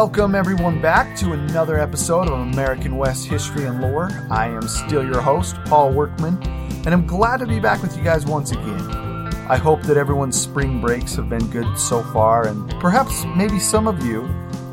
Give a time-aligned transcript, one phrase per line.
[0.00, 4.10] Welcome, everyone, back to another episode of American West History and Lore.
[4.30, 6.40] I am still your host, Paul Workman,
[6.86, 8.80] and I'm glad to be back with you guys once again.
[9.50, 13.88] I hope that everyone's spring breaks have been good so far, and perhaps maybe some
[13.88, 14.22] of you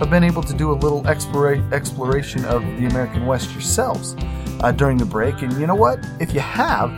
[0.00, 4.16] have been able to do a little explora- exploration of the American West yourselves
[4.58, 5.40] uh, during the break.
[5.42, 6.00] And you know what?
[6.18, 6.90] If you have,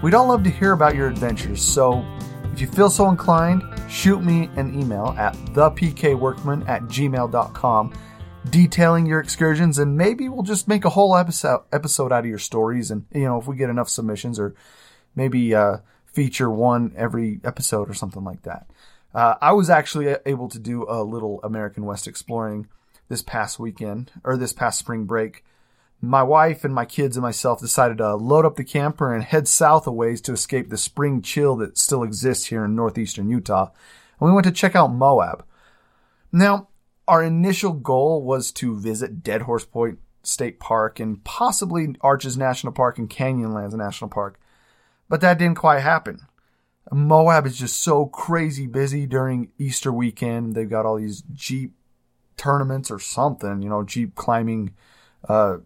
[0.00, 1.60] we'd all love to hear about your adventures.
[1.60, 2.06] So
[2.52, 7.92] if you feel so inclined, shoot me an email at thepkworkman at gmail.com
[8.50, 12.38] detailing your excursions and maybe we'll just make a whole episode episode out of your
[12.38, 12.90] stories.
[12.90, 14.54] And you know if we get enough submissions or
[15.14, 18.66] maybe uh, feature one every episode or something like that.
[19.14, 22.66] Uh, i was actually able to do a little american west exploring
[23.08, 25.44] this past weekend or this past spring break
[26.08, 29.46] my wife and my kids and myself decided to load up the camper and head
[29.46, 33.70] south a ways to escape the spring chill that still exists here in northeastern Utah.
[34.20, 35.44] And we went to check out Moab.
[36.32, 36.68] Now,
[37.06, 42.72] our initial goal was to visit Dead Horse Point State Park and possibly Arches National
[42.72, 44.40] Park and Canyonlands National Park.
[45.08, 46.26] But that didn't quite happen.
[46.90, 50.54] Moab is just so crazy busy during Easter weekend.
[50.54, 51.74] They've got all these Jeep
[52.36, 54.74] tournaments or something, you know, Jeep climbing
[55.28, 55.58] uh,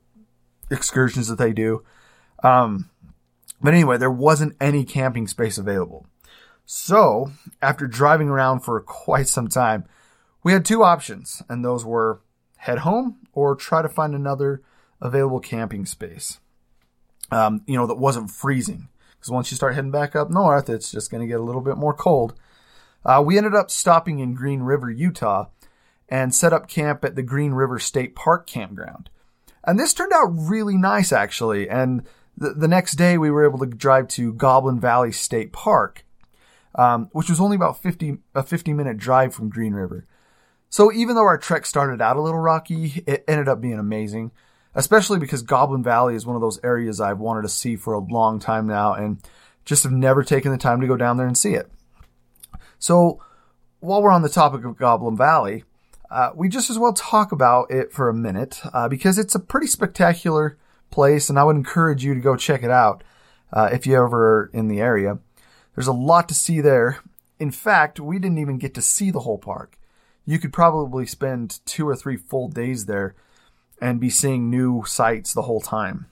[0.70, 1.84] excursions that they do.
[2.42, 2.90] Um,
[3.60, 6.06] but anyway, there wasn't any camping space available.
[6.64, 9.84] So, after driving around for quite some time,
[10.42, 12.20] we had two options, and those were
[12.58, 14.62] head home or try to find another
[15.00, 16.38] available camping space.
[17.30, 18.88] Um, you know, that wasn't freezing.
[19.18, 21.60] Because once you start heading back up north, it's just going to get a little
[21.60, 22.34] bit more cold.
[23.04, 25.46] Uh, we ended up stopping in Green River, Utah,
[26.08, 29.10] and set up camp at the Green River State Park campground.
[29.64, 31.68] And this turned out really nice, actually.
[31.68, 32.06] And
[32.36, 36.04] the, the next day, we were able to drive to Goblin Valley State Park,
[36.74, 40.06] um, which was only about 50, a 50 minute drive from Green River.
[40.70, 44.32] So even though our trek started out a little rocky, it ended up being amazing,
[44.74, 47.98] especially because Goblin Valley is one of those areas I've wanted to see for a
[47.98, 49.22] long time now and
[49.64, 51.70] just have never taken the time to go down there and see it.
[52.78, 53.22] So
[53.80, 55.64] while we're on the topic of Goblin Valley,
[56.10, 59.40] uh, we just as well talk about it for a minute uh, because it's a
[59.40, 60.56] pretty spectacular
[60.90, 63.04] place, and I would encourage you to go check it out
[63.52, 65.18] uh, if you're ever in the area.
[65.74, 67.00] There's a lot to see there.
[67.38, 69.78] In fact, we didn't even get to see the whole park.
[70.24, 73.14] You could probably spend two or three full days there
[73.80, 76.06] and be seeing new sights the whole time.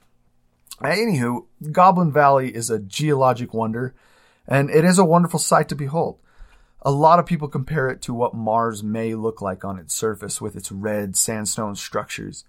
[0.81, 3.95] Anywho, Goblin Valley is a geologic wonder,
[4.47, 6.19] and it is a wonderful sight to behold.
[6.87, 10.41] A lot of people compare it to what Mars may look like on its surface
[10.41, 12.45] with its red sandstone structures.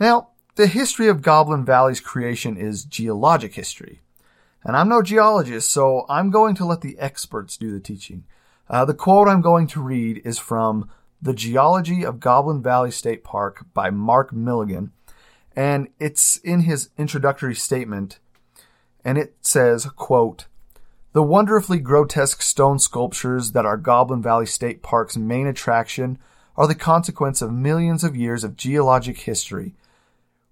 [0.00, 4.00] Now, the history of Goblin Valley's creation is geologic history.
[4.64, 8.24] And I'm no geologist, so I'm going to let the experts do the teaching.
[8.68, 10.90] Uh, the quote I'm going to read is from
[11.22, 14.90] The Geology of Goblin Valley State Park by Mark Milligan,
[15.54, 18.18] and it's in his introductory statement,
[19.04, 20.46] and it says, quote,
[21.14, 26.18] the wonderfully grotesque stone sculptures that are Goblin Valley State Park's main attraction
[26.56, 29.76] are the consequence of millions of years of geologic history.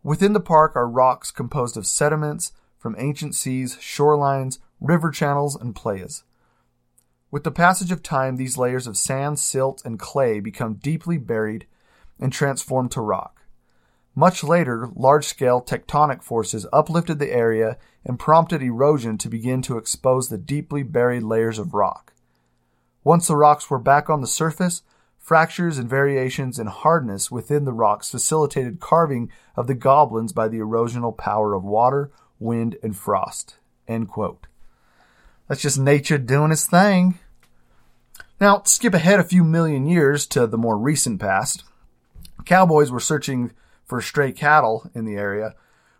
[0.04, 5.74] Within the park are rocks composed of sediments from ancient seas, shorelines, river channels, and
[5.74, 6.22] playas.
[7.32, 11.66] With the passage of time, these layers of sand, silt, and clay become deeply buried
[12.20, 13.41] and transformed to rock.
[14.14, 19.78] Much later, large scale tectonic forces uplifted the area and prompted erosion to begin to
[19.78, 22.12] expose the deeply buried layers of rock.
[23.04, 24.82] Once the rocks were back on the surface,
[25.18, 30.58] fractures and variations in hardness within the rocks facilitated carving of the goblins by the
[30.58, 33.56] erosional power of water, wind, and frost.
[35.48, 37.18] That's just nature doing its thing.
[38.40, 41.64] Now, skip ahead a few million years to the more recent past.
[42.44, 43.52] Cowboys were searching
[43.92, 45.54] for stray cattle in the area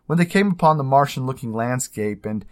[0.07, 2.25] when they came upon the Martian looking landscape.
[2.25, 2.43] And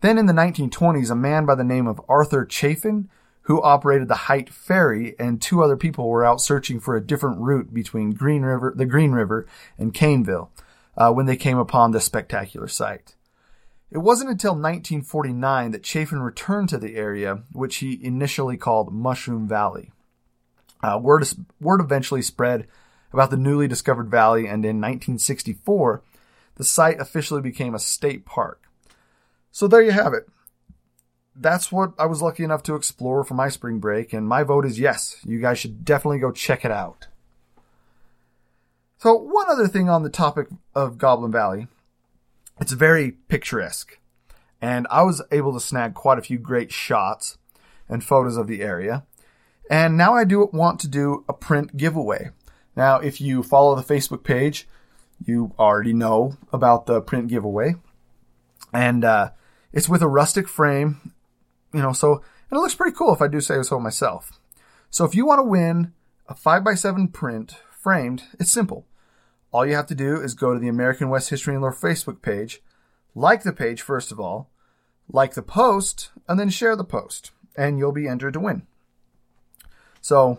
[0.00, 3.10] then in the 1920s, a man by the name of Arthur Chaffin,
[3.42, 7.42] who operated the Hite Ferry, and two other people were out searching for a different
[7.42, 9.46] route between Green River, the Green River
[9.76, 10.48] and Caineville
[10.96, 13.16] uh, when they came upon this spectacular site.
[13.90, 19.46] It wasn't until 1949 that Chaffin returned to the area, which he initially called Mushroom
[19.46, 19.92] Valley.
[20.82, 21.28] Uh, word,
[21.60, 22.66] word eventually spread
[23.12, 26.02] about the newly discovered valley, and in 1964,
[26.56, 28.62] the site officially became a state park.
[29.50, 30.28] So there you have it.
[31.34, 34.64] That's what I was lucky enough to explore for my spring break, and my vote
[34.64, 35.18] is yes.
[35.24, 37.08] You guys should definitely go check it out.
[38.98, 41.68] So, one other thing on the topic of Goblin Valley
[42.58, 43.98] it's very picturesque,
[44.62, 47.36] and I was able to snag quite a few great shots
[47.88, 49.04] and photos of the area.
[49.68, 52.30] And now I do want to do a print giveaway.
[52.76, 54.68] Now, if you follow the Facebook page,
[55.24, 57.76] you already know about the print giveaway.
[58.72, 59.30] And uh,
[59.72, 61.12] it's with a rustic frame,
[61.72, 64.38] you know, so and it looks pretty cool if I do say so myself.
[64.90, 65.92] So if you want to win
[66.28, 68.86] a 5x7 print framed, it's simple.
[69.52, 72.22] All you have to do is go to the American West History and Lore Facebook
[72.22, 72.60] page,
[73.14, 74.50] like the page first of all,
[75.08, 78.66] like the post, and then share the post, and you'll be entered to win.
[80.00, 80.38] So,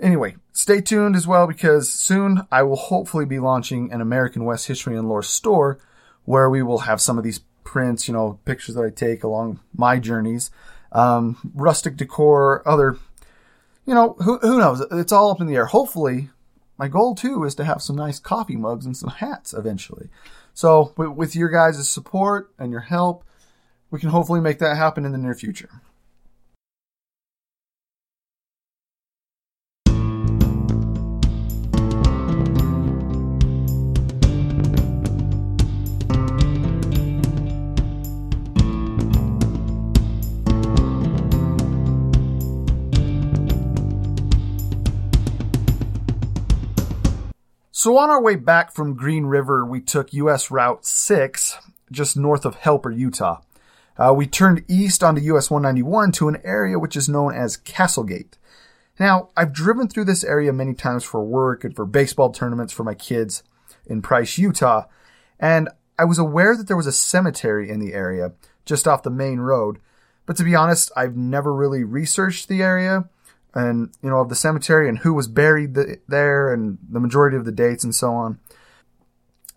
[0.00, 4.66] anyway, stay tuned as well because soon I will hopefully be launching an American West
[4.66, 5.78] History and Lore store
[6.24, 9.60] where we will have some of these prints, you know, pictures that I take along
[9.76, 10.50] my journeys,
[10.92, 12.96] um, rustic decor, other,
[13.86, 14.80] you know, who, who knows?
[14.92, 15.66] It's all up in the air.
[15.66, 16.30] Hopefully,
[16.78, 20.08] my goal too is to have some nice coffee mugs and some hats eventually.
[20.54, 23.24] So, with your guys' support and your help,
[23.90, 25.70] we can hopefully make that happen in the near future.
[47.84, 51.58] So on our way back from Green River, we took US Route 6,
[51.92, 53.42] just north of Helper, Utah.
[53.98, 58.38] Uh, we turned east onto US 191 to an area which is known as Castlegate.
[58.98, 62.84] Now, I've driven through this area many times for work and for baseball tournaments for
[62.84, 63.42] my kids
[63.84, 64.84] in Price, Utah,
[65.38, 68.32] and I was aware that there was a cemetery in the area
[68.64, 69.78] just off the main road.
[70.24, 73.10] But to be honest, I've never really researched the area
[73.54, 75.76] and you know of the cemetery and who was buried
[76.08, 78.38] there and the majority of the dates and so on.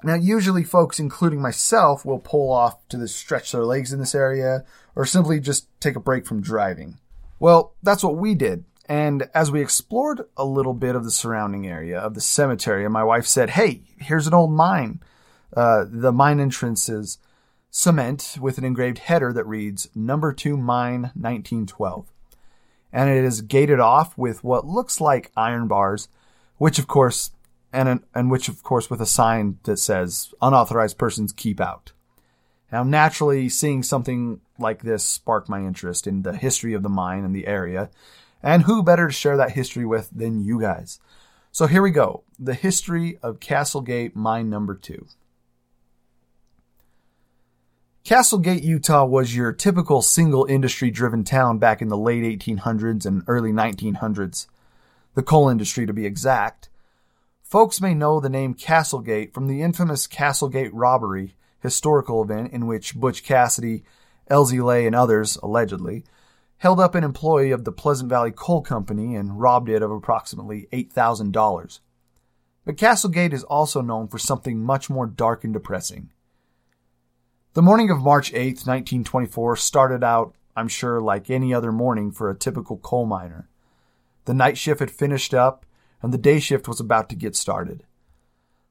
[0.03, 4.63] Now, usually folks, including myself, will pull off to stretch their legs in this area
[4.95, 6.99] or simply just take a break from driving.
[7.39, 8.65] Well, that's what we did.
[8.87, 13.03] And as we explored a little bit of the surrounding area of the cemetery, my
[13.03, 15.01] wife said, Hey, here's an old mine.
[15.55, 17.17] Uh, the mine entrance is
[17.71, 22.07] cement with an engraved header that reads Number 2 Mine 1912
[22.97, 26.09] and it is gated off with what looks like iron bars,
[26.57, 27.29] which of course,
[27.71, 31.91] and and which of course with a sign that says unauthorized persons keep out.
[32.71, 37.23] Now, naturally, seeing something like this sparked my interest in the history of the mine
[37.23, 37.91] and the area,
[38.41, 40.99] and who better to share that history with than you guys?
[41.51, 45.05] So here we go: the history of Castlegate Mine Number Two.
[48.07, 53.21] Castlegate, Utah was your typical single industry driven town back in the late 1800s and
[53.27, 54.47] early 1900s.
[55.15, 56.69] The coal industry to be exact.
[57.43, 62.95] Folks may know the name Castlegate from the infamous Castlegate robbery historical event in which
[62.95, 63.83] Butch Cassidy,
[64.31, 66.05] Elzie Lay, and others, allegedly,
[66.59, 70.69] held up an employee of the Pleasant Valley Coal Company and robbed it of approximately
[70.71, 71.79] $8,000.
[72.63, 76.11] But Castlegate is also known for something much more dark and depressing.
[77.53, 82.29] The morning of March 8, 1924 started out, I'm sure, like any other morning for
[82.29, 83.49] a typical coal miner.
[84.25, 85.65] The night shift had finished up
[86.01, 87.83] and the day shift was about to get started.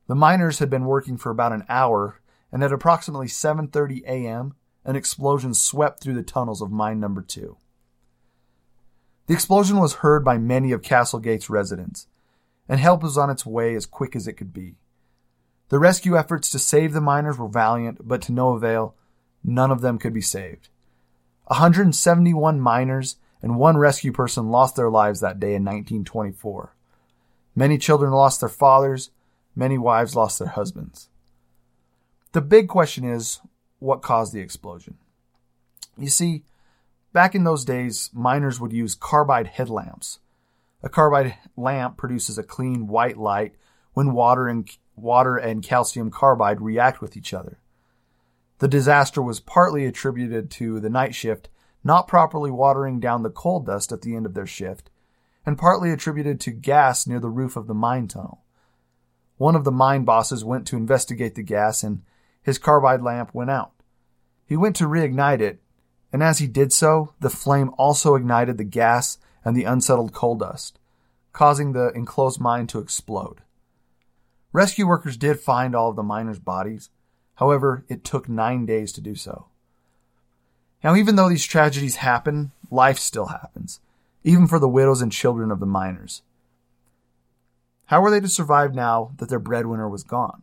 [0.06, 2.20] The miners had been working for about an hour
[2.52, 7.56] and at approximately 7:30 a.m., an explosion swept through the tunnels of mine number 2.
[9.26, 12.06] The explosion was heard by many of Castlegate's residents,
[12.68, 14.76] and help was on its way as quick as it could be.
[15.68, 18.94] The rescue efforts to save the miners were valiant, but to no avail.
[19.42, 20.68] None of them could be saved.
[21.44, 26.74] 171 miners and one rescue person lost their lives that day in 1924.
[27.54, 29.10] Many children lost their fathers,
[29.54, 31.08] many wives lost their husbands.
[32.32, 33.40] The big question is
[33.78, 34.98] what caused the explosion?
[35.96, 36.44] You see,
[37.12, 40.18] back in those days, miners would use carbide headlamps.
[40.82, 43.54] A carbide lamp produces a clean white light
[43.94, 47.58] when water and water and calcium carbide react with each other.
[48.58, 51.48] The disaster was partly attributed to the night shift
[51.86, 54.90] not properly watering down the coal dust at the end of their shift,
[55.46, 58.42] and partly attributed to gas near the roof of the mine tunnel.
[59.36, 62.02] One of the mine bosses went to investigate the gas and
[62.42, 63.70] his carbide lamp went out.
[64.46, 65.60] He went to reignite it,
[66.12, 70.34] and as he did so, the flame also ignited the gas and the unsettled coal
[70.34, 70.80] dust,
[71.32, 73.42] causing the enclosed mine to explode.
[74.56, 76.88] Rescue workers did find all of the miners' bodies.
[77.34, 79.48] However, it took nine days to do so.
[80.82, 83.80] Now, even though these tragedies happen, life still happens,
[84.24, 86.22] even for the widows and children of the miners.
[87.88, 90.40] How were they to survive now that their breadwinner was gone?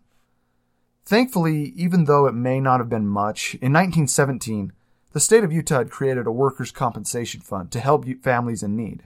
[1.05, 4.73] Thankfully, even though it may not have been much, in 1917,
[5.13, 9.05] the state of Utah had created a workers' compensation fund to help families in need.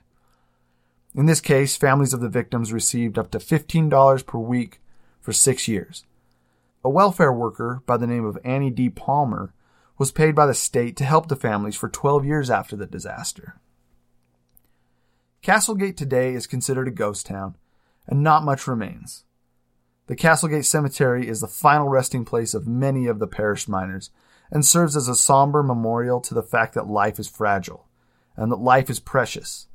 [1.16, 4.82] In this case, families of the victims received up to $15 per week
[5.28, 6.06] for six years.
[6.86, 8.90] A welfare worker by the name of Annie D.
[8.90, 9.54] Palmer
[9.98, 13.60] was paid by the state to help the families for 12 years after the disaster.
[15.42, 17.58] Castlegate today is considered a ghost town,
[18.08, 19.26] and not much remains.
[20.06, 24.12] The Castlegate Cemetery is the final resting place of many of the perished miners
[24.50, 27.90] and serves as a somber memorial to the fact that life is fragile
[28.38, 29.68] and that life is precious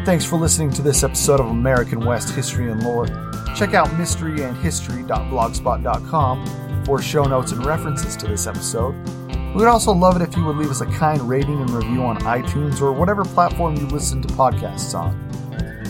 [0.00, 3.06] everyone, thanks for listening to this episode of American West History and Lore.
[3.54, 8.94] Check out mysteryandhistory.blogspot.com for show notes and references to this episode.
[9.28, 12.02] We would also love it if you would leave us a kind rating and review
[12.02, 15.12] on iTunes or whatever platform you listen to podcasts on.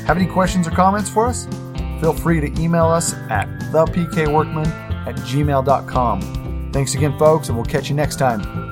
[0.06, 1.46] Have any questions or comments for us?
[2.00, 4.66] Feel free to email us at thepkworkman
[5.06, 6.70] at gmail.com.
[6.72, 8.69] Thanks again, folks, and we'll catch you next time.